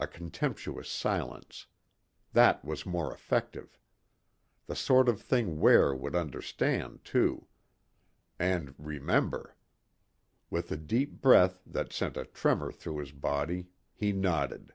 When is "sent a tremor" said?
11.92-12.72